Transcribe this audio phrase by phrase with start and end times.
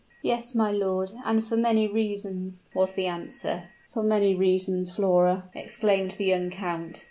[0.23, 3.65] "Yes, my lord, and for many reasons," was the answer.
[3.93, 6.97] "For many reasons, Flora!" exclaimed the young count.